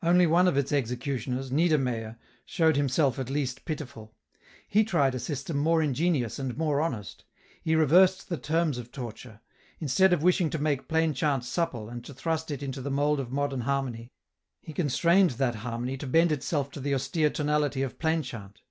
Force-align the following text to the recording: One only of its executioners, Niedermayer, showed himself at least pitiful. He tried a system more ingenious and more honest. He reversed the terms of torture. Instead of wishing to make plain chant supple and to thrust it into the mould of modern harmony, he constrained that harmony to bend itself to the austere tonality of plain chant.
One 0.00 0.18
only 0.18 0.24
of 0.48 0.56
its 0.56 0.72
executioners, 0.72 1.50
Niedermayer, 1.52 2.16
showed 2.46 2.76
himself 2.76 3.18
at 3.18 3.28
least 3.28 3.66
pitiful. 3.66 4.14
He 4.66 4.82
tried 4.82 5.14
a 5.14 5.18
system 5.18 5.58
more 5.58 5.82
ingenious 5.82 6.38
and 6.38 6.56
more 6.56 6.80
honest. 6.80 7.26
He 7.62 7.74
reversed 7.74 8.30
the 8.30 8.38
terms 8.38 8.78
of 8.78 8.90
torture. 8.90 9.42
Instead 9.78 10.14
of 10.14 10.22
wishing 10.22 10.48
to 10.48 10.58
make 10.58 10.88
plain 10.88 11.12
chant 11.12 11.44
supple 11.44 11.90
and 11.90 12.02
to 12.06 12.14
thrust 12.14 12.50
it 12.50 12.62
into 12.62 12.80
the 12.80 12.90
mould 12.90 13.20
of 13.20 13.30
modern 13.30 13.60
harmony, 13.60 14.10
he 14.62 14.72
constrained 14.72 15.32
that 15.32 15.56
harmony 15.56 15.98
to 15.98 16.06
bend 16.06 16.32
itself 16.32 16.70
to 16.70 16.80
the 16.80 16.94
austere 16.94 17.28
tonality 17.28 17.82
of 17.82 17.98
plain 17.98 18.22
chant. 18.22 18.62